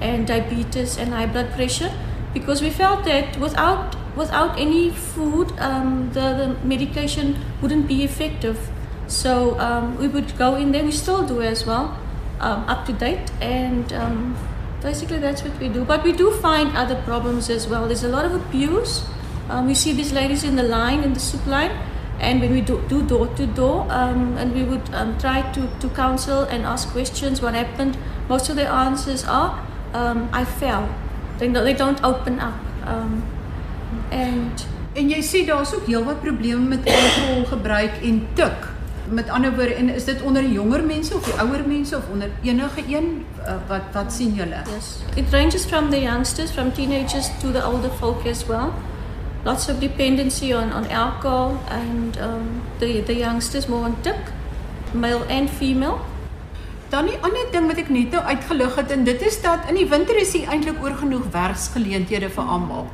and 0.01 0.27
diabetes 0.27 0.97
and 0.97 1.13
high 1.13 1.27
blood 1.27 1.51
pressure. 1.51 1.91
Because 2.33 2.61
we 2.61 2.69
felt 2.69 3.05
that 3.05 3.37
without 3.37 3.95
without 4.15 4.59
any 4.59 4.89
food, 4.91 5.51
um, 5.59 6.11
the, 6.13 6.57
the 6.61 6.67
medication 6.67 7.37
wouldn't 7.61 7.87
be 7.87 8.03
effective. 8.03 8.69
So 9.07 9.59
um, 9.59 9.97
we 9.97 10.07
would 10.07 10.37
go 10.37 10.55
in 10.55 10.71
there. 10.71 10.83
We 10.83 10.91
still 10.91 11.25
do 11.25 11.41
as 11.41 11.65
well, 11.65 11.97
um, 12.39 12.63
up 12.69 12.85
to 12.85 12.93
date, 12.93 13.31
and 13.41 13.91
um, 13.93 14.37
basically 14.81 15.19
that's 15.19 15.43
what 15.43 15.57
we 15.59 15.69
do. 15.69 15.83
But 15.83 16.03
we 16.03 16.11
do 16.11 16.31
find 16.37 16.75
other 16.77 16.95
problems 17.03 17.49
as 17.49 17.67
well. 17.67 17.87
There's 17.87 18.03
a 18.03 18.09
lot 18.09 18.25
of 18.25 18.35
abuse. 18.35 19.05
Um, 19.49 19.65
we 19.65 19.73
see 19.73 19.93
these 19.93 20.13
ladies 20.13 20.43
in 20.43 20.55
the 20.55 20.63
line, 20.63 21.03
in 21.03 21.13
the 21.13 21.19
soup 21.19 21.45
line, 21.47 21.71
and 22.19 22.39
when 22.39 22.51
we 22.51 22.61
do, 22.61 22.83
do 22.87 23.01
door 23.01 23.27
to 23.27 23.47
door, 23.47 23.87
um, 23.89 24.37
and 24.37 24.53
we 24.53 24.63
would 24.63 24.93
um, 24.93 25.17
try 25.17 25.41
to, 25.53 25.67
to 25.79 25.89
counsel 25.89 26.43
and 26.43 26.65
ask 26.65 26.89
questions, 26.89 27.41
what 27.41 27.55
happened, 27.55 27.97
most 28.27 28.49
of 28.49 28.57
the 28.57 28.67
answers 28.67 29.25
are, 29.25 29.65
um, 29.93 30.29
I 30.31 30.45
fell. 30.45 30.87
They, 31.39 31.47
they 31.47 31.73
don't 31.73 32.03
open 32.03 32.39
up. 32.39 32.53
And 34.11 34.67
En 34.99 35.07
jy 35.09 35.19
sê 35.23 35.45
daar's 35.45 35.71
ook 35.75 35.85
heelwat 35.87 36.21
probleme 36.21 36.75
met 36.75 36.87
alkoholgebruik 36.89 38.01
en 38.03 38.27
tik. 38.33 38.67
Met 39.09 39.29
ander 39.29 39.55
woorde, 39.55 39.73
en 39.73 39.89
is 39.89 40.05
dit 40.05 40.21
onder 40.21 40.41
die 40.41 40.51
jonger 40.51 40.83
mense 40.83 41.15
of 41.15 41.25
die 41.25 41.33
ouer 41.41 41.63
mense 41.67 41.97
of 41.97 42.09
onder 42.11 42.29
enige 42.43 42.83
een 42.87 43.25
uh, 43.45 43.55
wat 43.67 43.93
wat 43.93 44.13
sien 44.13 44.33
julle? 44.33 44.61
Yes, 44.75 44.97
it 45.15 45.31
ranges 45.31 45.65
from 45.65 45.89
the 45.89 46.01
youngsters, 46.01 46.51
from 46.51 46.71
teenagers 46.71 47.29
to 47.41 47.51
the 47.51 47.65
older 47.65 47.89
folk 47.89 48.25
as 48.25 48.45
well. 48.45 48.73
Lots 49.43 49.69
of 49.69 49.79
dependency 49.79 50.53
on, 50.53 50.73
on 50.73 50.85
alcohol, 50.87 51.57
and 51.69 52.17
um, 52.17 52.61
the, 52.79 53.01
the 53.05 53.15
youngsters 53.15 53.67
more 53.67 53.85
on 53.85 53.95
tik, 54.01 54.33
male 54.93 55.23
and 55.29 55.49
female. 55.49 55.99
Dan 56.89 57.05
die 57.05 57.17
ander 57.21 57.45
ding 57.51 57.67
wat 57.69 57.77
ek 57.77 57.89
net 57.93 58.11
nou 58.11 58.23
uitgelig 58.25 58.75
het 58.75 58.91
en 58.91 59.03
dit 59.05 59.21
is 59.21 59.41
dat 59.41 59.69
in 59.69 59.77
die 59.77 59.89
winter 59.89 60.17
is 60.17 60.33
hier 60.33 60.49
eintlik 60.49 60.81
oor 60.83 60.97
genoeg 60.97 61.29
werksgeleenthede 61.31 62.29
vir 62.33 62.57
almal. 62.57 62.89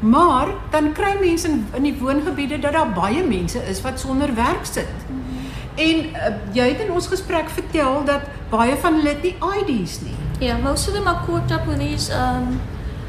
Maar 0.00 0.48
dan 0.70 0.92
kry 0.92 1.16
mense 1.20 1.48
in, 1.48 1.66
in 1.72 1.82
die 1.82 1.96
woongebiede 1.98 2.58
dat 2.58 2.72
daar 2.72 2.92
baie 2.92 3.24
mense 3.24 3.58
is 3.68 3.80
wat 3.82 4.00
sonder 4.00 4.34
werk 4.34 4.66
sit. 4.68 4.88
En 5.76 6.04
uh, 6.12 6.34
jy 6.52 6.68
het 6.68 6.80
in 6.80 6.92
ons 6.92 7.08
gesprek 7.08 7.48
vertel 7.52 8.04
dat 8.04 8.28
baie 8.50 8.76
van 8.80 8.94
hulle 9.00 9.16
nie 9.22 9.34
IDs 9.36 10.00
nie. 10.00 10.16
Yeah, 10.40 10.60
most 10.62 10.88
of 10.88 10.94
them 10.94 11.06
are 11.06 11.24
caught 11.26 11.50
up 11.50 11.66
with 11.66 11.78
these 11.78 12.12
um, 12.12 12.60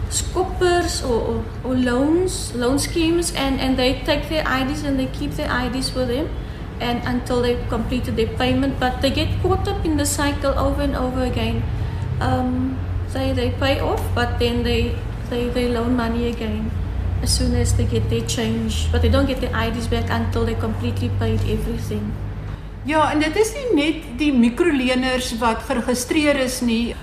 scoppers 0.10 1.04
or, 1.04 1.22
or, 1.22 1.44
or 1.64 1.76
loans, 1.76 2.54
loan 2.56 2.80
schemes, 2.80 3.34
and, 3.36 3.60
and 3.60 3.78
they 3.78 4.02
take 4.06 4.30
their 4.30 4.44
IDs 4.48 4.84
and 4.84 5.00
they 5.00 5.08
keep 5.12 5.32
their 5.32 5.52
IDs 5.52 5.94
with 5.94 6.08
them 6.08 6.28
and 6.80 7.04
until 7.06 7.42
they've 7.42 7.68
completed 7.70 8.16
their 8.16 8.32
payment. 8.38 8.80
But 8.80 9.02
they 9.02 9.12
get 9.12 9.28
caught 9.42 9.68
up 9.68 9.84
in 9.86 9.98
the 9.98 10.06
cycle 10.06 10.58
over 10.58 10.82
and 10.82 10.96
over 10.96 11.24
again. 11.24 11.64
Um, 12.22 12.78
they, 13.14 13.34
they 13.34 13.52
pay 13.52 13.80
off, 13.80 14.04
but 14.14 14.40
then 14.40 14.64
they, 14.64 14.96
they, 15.30 15.50
they 15.50 15.68
loan 15.70 15.96
money 15.96 16.30
again 16.30 16.72
as 17.22 17.36
soon 17.36 17.56
as 17.56 17.74
they 17.76 17.86
get 17.86 18.10
their 18.10 18.26
change. 18.28 18.92
But 18.92 19.02
they 19.02 19.10
don't 19.10 19.26
get 19.26 19.42
their 19.42 19.56
IDs 19.56 19.88
back 19.88 20.10
until 20.10 20.46
they 20.46 20.56
completely 20.56 21.10
paid 21.20 21.42
everything. 21.50 22.14
Ja, 22.86 23.12
en 23.12 23.20
dit 23.20 23.36
is 23.36 23.52
nie 23.52 23.68
net 23.76 24.04
die 24.20 24.32
mikroleners 24.32 25.34
wat 25.42 25.66
geregistreer 25.68 26.40
is 26.40 26.62
nie. 26.64 26.96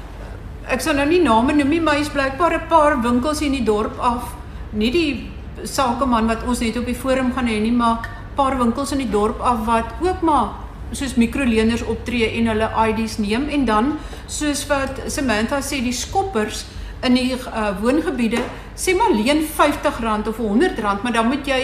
Ek 0.64 0.80
sal 0.80 0.96
nou 0.96 1.04
nie 1.10 1.20
name 1.20 1.52
noem 1.52 1.74
nie, 1.74 1.80
maar 1.84 1.98
hier's 2.00 2.12
blykbaar 2.12 2.54
'n 2.56 2.68
paar 2.68 3.02
winkels 3.02 3.40
hier 3.40 3.52
in 3.52 3.58
die 3.58 3.68
dorp 3.68 3.98
af. 4.00 4.32
Nie 4.72 4.90
die 4.90 5.30
sakeman 5.64 6.26
wat 6.26 6.44
ons 6.48 6.60
net 6.60 6.76
op 6.76 6.86
die 6.86 6.94
forum 6.94 7.32
gaan 7.34 7.46
hê 7.46 7.60
nie, 7.60 7.72
maar 7.72 8.00
'n 8.00 8.36
paar 8.36 8.58
winkels 8.58 8.92
in 8.92 8.98
die 8.98 9.10
dorp 9.10 9.40
af 9.40 9.66
wat 9.66 9.84
ook 10.00 10.22
maar 10.22 10.64
soos 10.92 11.14
mikroleners 11.14 11.82
optree 11.82 12.28
en 12.38 12.46
hulle 12.46 12.68
ID's 12.88 13.18
neem 13.18 13.48
en 13.48 13.64
dan 13.64 13.98
soos 14.26 14.66
wat 14.66 15.00
Samantha 15.06 15.60
sê 15.60 15.82
die 15.82 15.92
skoppers 15.92 16.64
in 17.04 17.18
die 17.18 17.34
uh, 17.36 17.72
woongebiede 17.80 18.40
sê 18.74 18.94
maar 18.96 19.12
leen 19.12 19.44
R50 19.44 20.28
of 20.28 20.38
R100, 20.38 21.02
maar 21.02 21.12
dan 21.12 21.28
moet 21.28 21.46
jy 21.46 21.60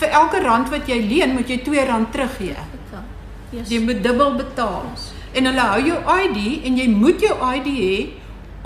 vir 0.00 0.14
elke 0.20 0.40
rand 0.42 0.70
wat 0.72 0.88
jy 0.90 1.00
leen, 1.02 1.34
moet 1.34 1.50
jy 1.50 1.60
R2 1.62 2.10
teruggee. 2.14 2.56
Yes. 3.54 3.70
Jy 3.70 3.80
moet 3.86 4.02
dubbel 4.02 4.34
betaal. 4.40 4.86
En 5.34 5.46
hulle 5.50 5.66
hou 5.70 5.82
jou 5.86 5.98
ID 6.24 6.64
en 6.66 6.78
jy 6.78 6.86
moet 6.90 7.20
jou 7.22 7.34
ID 7.54 7.68
hê 7.70 7.98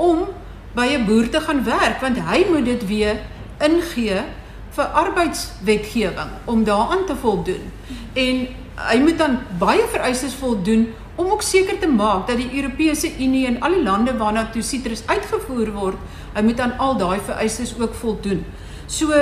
om 0.01 0.29
by 0.77 0.87
'n 0.97 1.05
boer 1.05 1.29
te 1.29 1.41
gaan 1.41 1.65
werk 1.65 2.01
want 2.01 2.19
hy 2.19 2.45
moet 2.51 2.65
dit 2.65 2.87
weer 2.87 3.21
ingee 3.61 4.23
vir 4.71 4.85
arbeidswetgewing 4.85 6.31
om 6.45 6.65
daaraan 6.65 7.05
te 7.07 7.17
voldoen. 7.17 7.73
En 8.15 8.47
hy 8.89 8.99
moet 9.03 9.19
dan 9.19 9.39
baie 9.59 9.85
vereistes 9.91 10.35
voldoen 10.35 10.95
om 11.19 11.33
ook 11.35 11.43
seker 11.43 11.79
te 11.83 11.89
maak 11.91 12.29
dat 12.29 12.39
die 12.39 12.53
Europese 12.55 13.11
Unie 13.19 13.47
en 13.49 13.59
al 13.67 13.75
die 13.75 13.83
lande 13.83 14.15
waarna 14.17 14.47
toe 14.55 14.63
sitrus 14.63 15.03
uitgevoer 15.11 15.73
word, 15.75 15.99
hy 16.37 16.45
moet 16.47 16.61
aan 16.63 16.77
al 16.79 16.95
daai 17.01 17.19
vereistes 17.27 17.75
ook 17.79 17.97
voldoen. 17.99 18.45
So 18.87 19.13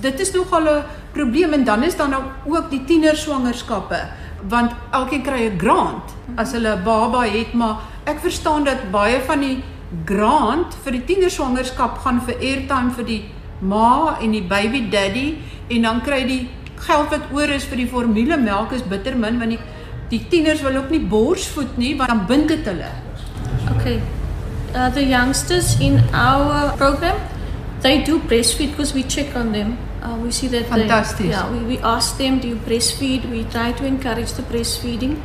dit 0.00 0.20
is 0.20 0.32
nogal 0.32 0.68
'n 0.68 0.84
probleem 1.12 1.52
en 1.52 1.64
dan 1.64 1.82
is 1.82 1.96
dan 1.96 2.10
nou 2.10 2.22
ook 2.46 2.70
die 2.70 2.84
tienerswangerskappe 2.84 4.00
want 4.48 4.72
elkeen 4.92 5.22
kry 5.22 5.48
'n 5.48 5.58
grant 5.58 6.14
as 6.36 6.52
hulle 6.52 6.76
'n 6.76 6.84
baba 6.84 7.24
het, 7.24 7.52
maar 7.54 7.80
ek 8.04 8.20
verstaan 8.20 8.64
dat 8.64 8.90
baie 8.90 9.20
van 9.20 9.40
die 9.40 9.62
grant 10.04 10.74
vir 10.84 10.92
die 10.92 11.04
tienerswangerskap 11.04 11.98
gaan 11.98 12.20
vir 12.20 12.34
airtime 12.40 12.90
vir 12.90 13.04
die 13.04 13.24
ma 13.60 14.18
en 14.20 14.32
die 14.32 14.42
baby 14.42 14.88
daddy 14.90 15.38
en 15.68 15.82
dan 15.82 16.00
kry 16.00 16.26
die 16.26 16.48
geld 16.76 17.10
wat 17.10 17.32
oor 17.32 17.48
is 17.48 17.64
vir 17.64 17.76
die 17.76 17.88
formulemelk 17.88 18.72
is 18.72 18.82
bitter 18.82 19.16
min 19.16 19.38
want 19.38 19.50
die 19.50 19.60
die 20.08 20.26
tieners 20.30 20.62
wil 20.62 20.76
ook 20.76 20.90
nie 20.90 21.00
borsvoed 21.00 21.76
nie 21.76 21.96
want 21.96 22.10
dan 22.10 22.26
bind 22.26 22.48
dit 22.48 22.66
hulle. 22.66 22.90
Okay. 23.76 24.00
Uh, 24.74 24.90
the 24.92 25.04
youngsters 25.04 25.78
in 25.80 26.00
our 26.12 26.72
program, 26.76 27.16
they 27.80 28.02
do 28.04 28.18
breastfeed 28.18 28.70
because 28.70 28.94
we 28.94 29.02
check 29.02 29.34
on 29.36 29.52
them. 29.52 29.78
Uh, 30.02 30.16
we 30.22 30.30
see 30.30 30.48
that 30.48 30.66
Fantastic. 30.66 31.26
They, 31.26 31.30
yeah, 31.30 31.50
we, 31.50 31.58
we 31.64 31.78
ask 31.78 32.16
them, 32.18 32.38
do 32.38 32.48
you 32.48 32.56
breastfeed? 32.56 33.28
We 33.30 33.44
try 33.44 33.72
to 33.72 33.86
encourage 33.86 34.32
the 34.32 34.42
breastfeeding. 34.42 35.20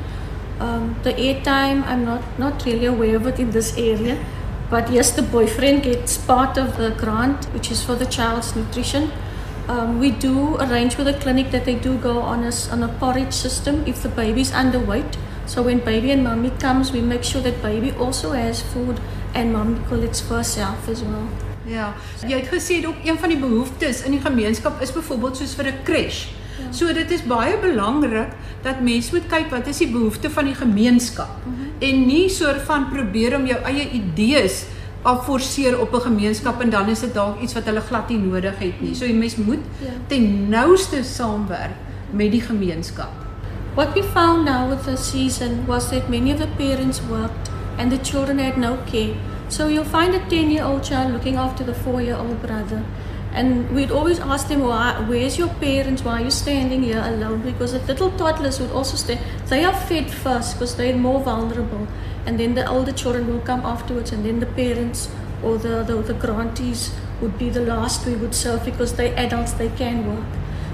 Um, 0.59 0.95
the 1.03 1.13
airtime, 1.13 1.83
I'm 1.85 2.05
not, 2.05 2.21
not 2.39 2.65
really 2.65 2.85
aware 2.85 3.15
of 3.15 3.27
it 3.27 3.39
in 3.39 3.51
this 3.51 3.77
area. 3.77 4.17
But 4.69 4.91
yes, 4.91 5.11
the 5.11 5.21
boyfriend 5.21 5.83
gets 5.83 6.17
part 6.17 6.57
of 6.57 6.77
the 6.77 6.91
grant, 6.91 7.45
which 7.53 7.71
is 7.71 7.83
for 7.83 7.95
the 7.95 8.05
child's 8.05 8.55
nutrition. 8.55 9.11
Um, 9.71 9.99
we 10.01 10.11
do 10.11 10.57
arrange 10.57 10.97
with 10.97 11.07
the 11.07 11.13
clinic 11.13 11.49
that 11.51 11.63
they 11.63 11.75
do 11.75 11.97
go 11.99 12.19
on 12.19 12.43
a, 12.43 12.51
on 12.71 12.83
a 12.83 12.89
porridge 12.99 13.31
system 13.31 13.83
if 13.87 14.03
the 14.03 14.09
baby's 14.09 14.51
underweight. 14.51 15.15
So 15.45 15.63
when 15.63 15.79
baby 15.79 16.11
and 16.11 16.25
mommy 16.25 16.49
comes, 16.59 16.91
we 16.91 16.99
make 16.99 17.23
sure 17.23 17.39
that 17.41 17.61
baby 17.61 17.91
also 17.93 18.33
has 18.33 18.61
food 18.61 18.99
and 19.33 19.53
mommy 19.53 19.79
collects 19.87 20.19
for 20.19 20.35
herself 20.35 20.89
as 20.89 21.01
well. 21.03 21.29
Ja, 21.65 21.93
jy 22.27 22.41
het 22.41 22.49
gesê 22.51 22.81
ook 22.87 22.99
een 23.05 23.17
van 23.21 23.31
die 23.31 23.37
behoeftes 23.39 24.03
in 24.03 24.17
die 24.17 24.21
gemeenskap 24.21 24.81
is 24.81 24.91
byvoorbeeld 24.91 25.37
soos 25.37 25.55
vir 25.55 25.71
'n 25.71 25.83
crash. 25.87 26.25
Ja. 26.59 26.71
So 26.71 26.93
dit 26.93 27.11
is 27.11 27.23
baie 27.23 27.55
belangrik 27.61 28.35
dat 28.63 28.81
mense 28.81 29.15
moet 29.15 29.27
kyk 29.27 29.49
wat 29.49 29.67
is 29.67 29.77
die 29.77 29.91
behoefte 29.91 30.29
van 30.29 30.45
die 30.45 30.55
gemeenskap 30.55 31.45
mm 31.45 31.53
-hmm. 31.53 31.71
en 31.79 32.05
nie 32.05 32.29
soort 32.29 32.61
van 32.61 32.89
probeer 32.89 33.35
om 33.35 33.45
jou 33.45 33.59
eie 33.63 33.89
idees 33.89 34.65
afforceer 35.01 35.79
op 35.79 35.93
'n 35.93 36.01
gemeenskap 36.01 36.61
en 36.61 36.69
dan 36.69 36.87
is 36.89 36.99
dit 36.99 37.13
dalk 37.13 37.39
iets 37.41 37.53
wat 37.53 37.63
hulle 37.63 37.81
glad 37.81 38.09
nie 38.09 38.17
nodig 38.17 38.57
het 38.59 38.81
nie. 38.81 38.95
So 38.95 39.05
jy 39.05 39.13
mens 39.13 39.35
moet 39.35 39.59
Ja. 39.79 39.87
ten 40.07 40.49
nouste 40.49 41.03
saamwerk 41.03 41.75
met 42.11 42.31
die 42.31 42.41
gemeenskap. 42.41 43.09
What 43.73 43.93
we 43.93 44.03
found 44.03 44.43
now 44.45 44.69
with 44.69 44.83
the 44.83 44.95
season 44.97 45.63
was 45.67 45.89
that 45.89 46.09
many 46.09 46.31
of 46.31 46.39
the 46.39 46.47
parents 46.57 47.01
worked 47.09 47.49
and 47.77 47.91
the 47.91 47.99
children 48.01 48.37
had 48.39 48.57
no 48.57 48.75
care. 48.91 49.13
So 49.47 49.67
you'll 49.67 49.89
find 49.89 50.13
a 50.13 50.19
10 50.27 50.51
year 50.51 50.65
old 50.65 50.83
child 50.83 51.11
looking 51.11 51.37
after 51.37 51.65
the 51.65 51.73
4 51.73 52.01
year 52.01 52.17
old 52.17 52.41
brother. 52.41 52.81
And 53.33 53.69
we'd 53.73 53.91
always 53.91 54.19
ask 54.19 54.47
them, 54.47 54.59
Why, 54.61 54.93
Where's 55.07 55.37
your 55.37 55.49
parents? 55.59 56.03
Why 56.03 56.11
are 56.11 56.21
you 56.23 56.29
standing 56.31 56.83
here 56.83 57.01
alone? 57.01 57.41
Because 57.45 57.71
the 57.79 57.79
little 57.87 58.09
toddlers 58.17 58.59
would 58.59 58.71
also 58.73 58.97
stay. 58.97 59.17
They 59.47 59.63
are 59.65 59.73
fed 59.87 60.09
first 60.09 60.53
because 60.59 60.75
they're 60.75 60.97
more 60.97 61.21
vulnerable. 61.23 61.87
And 62.25 62.39
then 62.39 62.53
the 62.53 62.67
older 62.67 62.91
children 62.91 63.27
will 63.27 63.39
come 63.41 63.61
afterwards, 63.61 64.11
and 64.11 64.25
then 64.25 64.39
the 64.39 64.45
parents 64.45 65.09
or 65.43 65.57
the, 65.57 65.83
the, 65.83 65.95
the 66.01 66.13
grantees 66.13 66.93
would 67.19 67.37
be 67.37 67.49
the 67.49 67.61
last 67.61 68.05
we 68.05 68.15
would 68.15 68.35
serve 68.35 68.63
because 68.65 68.93
they're 68.93 69.15
adults, 69.17 69.53
they 69.53 69.69
can 69.69 70.07
work. 70.07 70.25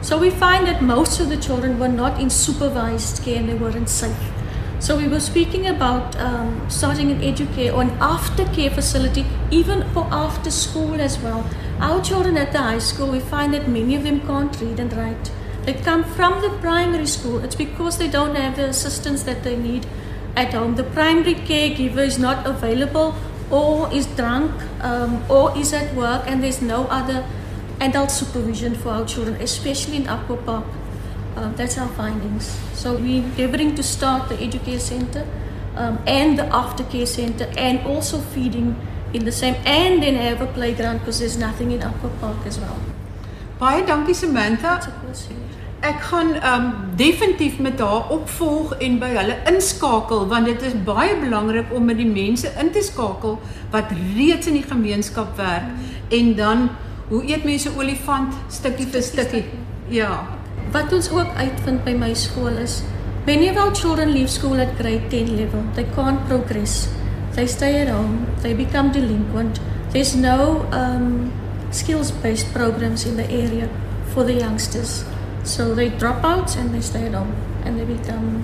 So 0.02 0.18
we 0.18 0.30
find 0.30 0.68
that 0.68 0.82
most 0.82 1.20
of 1.20 1.30
the 1.30 1.38
children 1.38 1.80
were 1.80 1.88
not 1.88 2.20
in 2.22 2.30
supervised 2.30 3.24
care 3.24 3.38
and 3.38 3.50
they 3.50 3.54
weren't 3.56 3.90
safe. 3.90 4.32
So 4.80 4.96
we 4.96 5.08
were 5.08 5.20
speaking 5.20 5.68
about 5.68 6.16
um, 6.18 6.70
starting 6.70 7.10
an 7.12 7.22
educare 7.22 7.74
or 7.74 7.82
an 7.82 7.90
aftercare 7.98 8.72
facility, 8.72 9.26
even 9.50 9.90
for 9.92 10.08
after 10.12 10.52
school 10.52 11.02
as 11.02 11.18
well. 11.20 11.50
Our 11.80 12.02
children 12.04 12.38
at 12.38 12.52
the 12.52 12.60
high 12.60 12.80
school, 12.80 13.08
we 13.08 13.20
find 13.20 13.54
that 13.54 13.68
many 13.68 13.96
of 13.96 14.04
them 14.04 14.22
can't 14.22 14.56
read 14.62 14.80
and 14.80 14.94
write. 14.94 15.32
They 15.64 15.74
come 15.74 16.04
from 16.04 16.42
the 16.42 16.50
primary 16.62 17.08
school. 17.08 17.44
It's 17.44 17.56
because 17.56 17.98
they 17.98 18.08
don't 18.08 18.36
have 18.36 18.56
the 18.56 18.66
assistance 18.66 19.24
that 19.24 19.44
they 19.44 19.58
need 19.58 19.88
at 20.38 20.54
home. 20.54 20.76
The 20.76 20.84
primary 20.84 21.36
caregiver 21.36 22.06
is 22.06 22.20
not 22.20 22.46
available 22.46 23.16
or 23.50 23.92
is 23.92 24.06
drunk 24.16 24.52
um, 24.82 25.24
or 25.30 25.58
is 25.58 25.74
at 25.74 25.94
work 25.96 26.24
and 26.28 26.44
there's 26.44 26.62
no 26.62 26.84
other 26.86 27.26
adult 27.82 28.12
supervision 28.12 28.76
for 28.76 28.90
our 28.90 29.06
children, 29.06 29.36
especially 29.42 29.98
in 29.98 30.08
Aqua 30.08 30.38
Park. 30.38 30.66
Uh, 31.36 31.52
that's 31.54 31.78
our 31.78 31.88
findings. 31.90 32.46
So 32.74 32.96
we're 32.96 33.24
endeavoring 33.24 33.76
to 33.76 33.84
start 33.84 34.30
the 34.30 34.36
educare 34.36 34.80
center 34.80 35.26
um, 35.76 36.00
and 36.08 36.38
the 36.38 36.44
aftercare 36.44 37.08
center 37.08 37.52
and 37.58 37.80
also 37.88 38.20
feeding 38.20 38.76
in 39.14 39.26
the 39.26 39.32
same 39.32 39.56
and 39.66 40.04
then 40.04 40.16
have 40.16 40.42
a 40.42 40.48
playground 40.48 41.00
because 41.00 41.20
there's 41.20 41.38
nothing 41.38 41.72
in 41.72 41.82
Aqua 41.84 42.10
Park 42.22 42.46
as 42.46 42.60
well. 42.60 42.80
Baie 43.60 43.84
dankie 43.86 44.14
Samantha. 44.14 44.80
Ek 45.86 46.00
gaan 46.10 46.34
um 46.42 46.74
definitief 46.98 47.60
met 47.60 47.80
haar 47.80 48.10
opvolg 48.10 48.74
en 48.82 48.98
by 48.98 49.12
hulle 49.14 49.36
inskakel 49.46 50.24
want 50.28 50.50
dit 50.50 50.62
is 50.66 50.74
baie 50.88 51.14
belangrik 51.22 51.70
om 51.70 51.86
met 51.86 52.00
die 52.02 52.10
mense 52.10 52.50
in 52.58 52.72
te 52.74 52.82
skakel 52.82 53.38
wat 53.72 53.94
reeds 54.16 54.50
in 54.50 54.58
die 54.58 54.66
gemeenskap 54.66 55.36
werk 55.38 55.70
en 56.18 56.34
dan 56.36 56.70
hoe 57.12 57.22
eet 57.30 57.46
mense 57.46 57.70
olifant 57.78 58.34
stukkie 58.50 58.88
vir 58.90 59.06
stukkie. 59.06 59.44
Ja. 59.94 60.26
Wat 60.74 60.94
ons 60.94 61.12
ook 61.14 61.30
uitvind 61.38 61.86
by 61.86 61.94
my 61.94 62.14
skool 62.14 62.58
is 62.64 62.82
many 63.28 63.50
of 63.50 63.58
our 63.58 63.74
children 63.76 64.14
leave 64.16 64.30
school 64.30 64.60
at 64.60 64.74
grade 64.80 65.10
10 65.12 65.38
level. 65.38 65.64
They 65.76 65.86
can't 65.96 66.26
progress. 66.28 66.88
They 67.36 67.46
stay 67.46 67.82
at 67.82 67.90
home. 67.90 68.26
They 68.42 68.54
become 68.56 68.92
delinquent. 68.92 69.60
There's 69.92 70.16
no 70.16 70.66
um, 70.72 71.32
skills-based 71.72 72.52
programs 72.54 73.06
in 73.06 73.16
the 73.16 73.30
area 73.30 73.70
for 74.14 74.24
the 74.24 74.34
youngsters. 74.34 75.06
So 75.48 75.74
they 75.74 75.90
drop 75.90 76.26
out 76.26 76.58
and 76.58 76.74
they 76.74 76.82
stay 76.82 77.06
at 77.08 77.14
home 77.14 77.34
and 77.64 77.80
they 77.80 77.86
become 77.86 78.44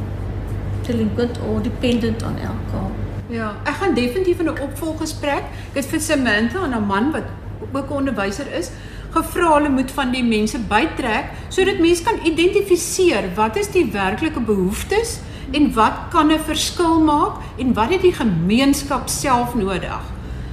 delinquent 0.88 1.38
or 1.41 1.60
dependent 1.60 2.24
on 2.24 2.38
alcohol. 2.39 2.91
Ja, 3.27 3.50
ek 3.67 3.75
gaan 3.81 3.95
definitief 3.95 4.39
in 4.39 4.48
'n 4.48 4.60
opvolggesprek 4.60 5.43
dit 5.74 5.86
vir 5.86 6.00
Samantha 6.00 6.63
en 6.63 6.75
'n 6.75 6.88
man 6.88 7.12
wat 7.12 7.27
ook 7.74 7.89
'n 7.89 7.93
onderwyser 7.93 8.48
is, 8.60 8.72
gevra 9.12 9.53
hulle 9.53 9.69
moet 9.69 9.91
van 9.91 10.12
die 10.12 10.24
mense 10.24 10.57
bytrek 10.60 11.25
sodat 11.50 11.79
mense 11.79 12.03
kan 12.03 12.19
identifiseer 12.24 13.29
wat 13.36 13.57
is 13.57 13.67
die 13.67 13.86
werklike 13.91 14.39
behoeftes 14.39 15.19
en 15.51 15.74
wat 15.74 15.98
kan 16.10 16.31
'n 16.31 16.39
verskil 16.39 17.03
maak 17.03 17.33
en 17.57 17.74
wat 17.74 17.89
het 17.89 18.01
die 18.01 18.13
gemeenskap 18.13 19.10
self 19.10 19.55
nodig. 19.55 20.01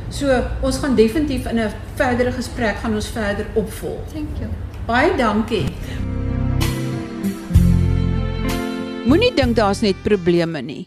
So, 0.08 0.42
ons 0.60 0.78
gaan 0.78 0.94
definitief 0.94 1.46
in 1.46 1.58
'n 1.58 1.70
verdere 1.94 2.32
gesprek 2.32 2.76
gaan 2.82 2.94
ons 2.94 3.08
verder 3.08 3.46
opvolg. 3.54 4.02
Thank 4.12 4.38
you. 4.40 4.50
Baie 4.86 5.16
dankie. 5.16 5.64
Moenie 9.08 9.30
dink 9.32 9.56
daar's 9.56 9.80
net 9.80 9.96
probleme 10.04 10.60
nie. 10.60 10.82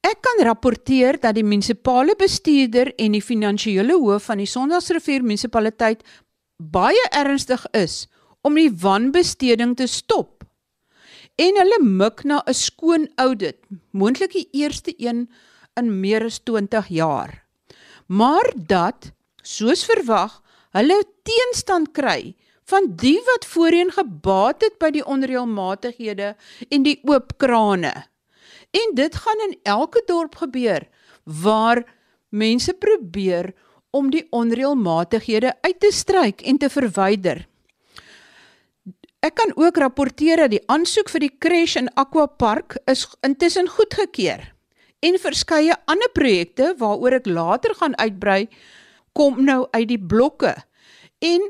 Ek 0.00 0.22
kan 0.24 0.38
rapporteer 0.46 1.18
dat 1.20 1.36
die 1.36 1.44
munisipale 1.44 2.14
bestuurder 2.16 2.94
en 2.96 3.12
die 3.12 3.20
finansiële 3.20 3.92
hoof 4.00 4.30
van 4.30 4.40
die 4.40 4.48
Sondagsrivier 4.48 5.20
munisipaliteit 5.26 6.00
baie 6.56 7.02
ernstig 7.12 7.66
is 7.76 8.06
om 8.40 8.56
die 8.56 8.70
wanbesteding 8.70 9.74
te 9.76 9.84
stop. 9.84 10.46
En 11.36 11.60
hulle 11.60 11.80
mik 11.84 12.24
na 12.24 12.40
'n 12.46 12.54
skoon 12.54 13.04
audit, 13.20 13.60
moontlik 13.92 14.32
die 14.32 14.48
eerste 14.52 14.94
een 14.96 15.28
in 15.76 16.00
meer 16.00 16.24
as 16.24 16.40
20 16.40 16.88
jaar. 16.88 17.44
Maar 18.08 18.48
dat, 18.56 19.12
soos 19.42 19.84
verwag, 19.84 20.40
hulle 20.72 21.04
teenstand 21.22 21.92
kry 21.92 22.34
van 22.66 22.88
die 22.98 23.18
wat 23.26 23.46
voorheen 23.46 23.92
gebaat 23.94 24.64
het 24.66 24.78
by 24.82 24.90
die 24.96 25.04
onreëlmatighede 25.06 26.34
en 26.68 26.86
die 26.86 26.98
oop 27.06 27.36
krane. 27.38 27.92
En 28.74 28.94
dit 28.98 29.18
gaan 29.22 29.42
in 29.48 29.58
elke 29.62 30.02
dorp 30.06 30.34
gebeur 30.42 30.88
waar 31.24 31.84
mense 32.28 32.74
probeer 32.74 33.52
om 33.90 34.10
die 34.10 34.26
onreëlmatighede 34.30 35.54
uit 35.60 35.78
te 35.80 35.92
stryk 35.94 36.42
en 36.42 36.58
te 36.58 36.70
verwyder. 36.70 37.46
Ek 39.24 39.38
kan 39.38 39.54
ook 39.56 39.78
rapporteer 39.80 40.44
dat 40.44 40.52
die 40.52 40.62
aansoek 40.70 41.08
vir 41.10 41.24
die 41.24 41.34
crash 41.38 41.76
in 41.78 41.88
Aqua 41.98 42.26
Park 42.26 42.76
is 42.90 43.06
intussen 43.26 43.70
goedgekeur 43.70 44.42
en 45.06 45.18
verskeie 45.22 45.74
ander 45.90 46.10
projekte 46.14 46.74
waaroor 46.78 47.18
ek 47.20 47.30
later 47.30 47.74
gaan 47.78 47.96
uitbrei 47.98 48.46
kom 49.16 49.40
nou 49.44 49.64
uit 49.72 49.88
die 49.88 50.00
blokke. 50.00 50.52
En 51.24 51.42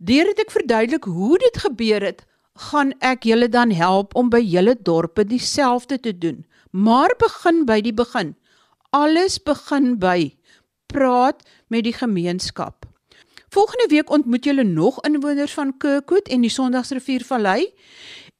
deurdat 0.00 0.46
ek 0.46 0.54
verduidelik 0.54 1.04
hoe 1.04 1.38
dit 1.38 1.62
gebeur 1.62 2.04
het, 2.04 2.24
gaan 2.70 2.92
ek 3.04 3.24
julle 3.28 3.48
dan 3.48 3.70
help 3.76 4.16
om 4.16 4.30
by 4.32 4.40
julle 4.40 4.74
dorpe 4.74 5.24
dieselfde 5.24 6.00
te 6.00 6.12
doen. 6.16 6.44
Maar 6.72 7.14
begin 7.18 7.64
by 7.68 7.80
die 7.84 7.94
begin. 7.94 8.34
Alles 8.96 9.38
begin 9.38 9.96
by 10.00 10.32
praat 10.90 11.44
met 11.68 11.84
die 11.86 11.94
gemeenskap. 11.94 12.86
Volgende 13.50 13.86
week 13.90 14.10
ontmoet 14.10 14.44
julle 14.46 14.64
nog 14.64 15.00
inwoners 15.06 15.54
van 15.58 15.72
Kirkwood 15.78 16.28
en 16.30 16.44
die 16.46 16.52
Sondagsrivier 16.52 17.24
Vallei 17.26 17.72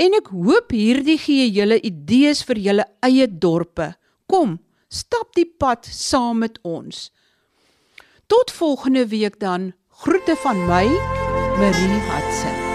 en 0.01 0.14
ek 0.16 0.31
hoop 0.35 0.70
hierdie 0.75 1.18
gee 1.18 1.49
julle 1.51 1.81
idees 1.83 2.44
vir 2.46 2.62
julle 2.62 2.87
eie 3.07 3.27
dorpe. 3.27 3.92
Kom, 4.31 4.59
stap 4.88 5.35
die 5.35 5.49
pad 5.49 5.88
saam 5.90 6.44
met 6.46 6.61
ons. 6.62 7.09
Tot 8.31 8.55
volgende 8.55 9.09
week 9.11 9.40
dan. 9.42 9.73
Groete 10.01 10.38
van 10.40 10.62
my, 10.70 10.87
very 11.61 12.01
heartfelt. 12.09 12.69